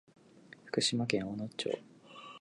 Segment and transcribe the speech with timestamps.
[0.65, 1.79] 福島県小野町